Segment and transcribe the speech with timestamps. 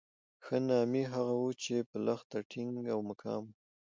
[0.43, 3.53] ښه نامي هغه وو چې په لښته ټینګ او مقاوم وو.